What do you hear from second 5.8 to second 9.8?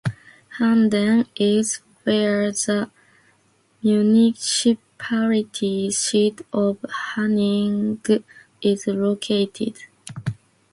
seat of Haninge is located.